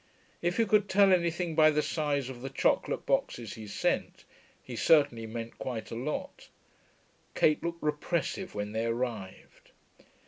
[0.41, 4.25] If you could tell anything by the size of the chocolate boxes he sent,
[4.63, 6.47] he certainly meant quite a lot.
[7.35, 9.69] Kate looked repressive when they arrived.